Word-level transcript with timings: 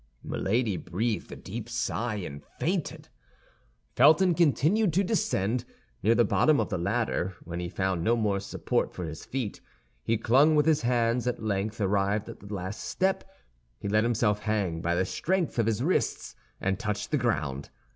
Milady 0.23 0.77
breathed 0.77 1.31
a 1.31 1.35
deep 1.35 1.69
sigh 1.69 2.15
and 2.15 2.41
fainted. 2.59 3.09
Felton 3.95 4.33
continued 4.33 4.93
to 4.93 5.03
descend. 5.03 5.63
Near 6.01 6.15
the 6.15 6.25
bottom 6.25 6.59
of 6.59 6.69
the 6.69 6.79
ladder, 6.79 7.35
when 7.43 7.59
he 7.59 7.69
found 7.69 8.03
no 8.03 8.15
more 8.15 8.39
support 8.39 8.95
for 8.95 9.05
his 9.05 9.25
feet, 9.25 9.61
he 10.01 10.17
clung 10.17 10.55
with 10.55 10.65
his 10.65 10.81
hands; 10.81 11.27
at 11.27 11.43
length, 11.43 11.79
arrived 11.79 12.27
at 12.29 12.39
the 12.39 12.51
last 12.51 12.79
step, 12.81 13.23
he 13.77 13.87
let 13.87 14.03
himself 14.03 14.39
hang 14.39 14.81
by 14.81 14.95
the 14.95 15.05
strength 15.05 15.59
of 15.59 15.67
his 15.67 15.83
wrists, 15.83 16.35
and 16.59 16.79
touched 16.79 17.11
the 17.11 17.17
ground. 17.19 17.69